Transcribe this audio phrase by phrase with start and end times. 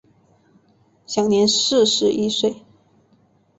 [1.05, 2.63] 享年四十一岁。